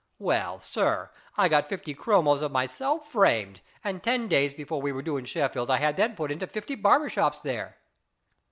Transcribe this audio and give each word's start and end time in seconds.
Well, 0.17 0.59
sir, 0.61 1.11
1 1.35 1.47
got 1.51 1.67
fifty 1.67 1.93
chromos 1.93 2.41
of 2.41 2.51
myself 2.51 3.11
framed, 3.11 3.61
and 3.83 4.01
ten 4.01 4.27
days 4.27 4.55
before 4.55 4.81
we 4.81 4.91
were 4.91 5.03
due 5.03 5.19
at 5.19 5.27
Sheffield 5.27 5.69
I 5.69 5.77
had 5.77 5.95
them 5.95 6.15
put 6.15 6.31
into 6.31 6.47
fifty 6.47 6.73
barbers' 6.73 7.11
shops 7.11 7.37
there." 7.39 7.77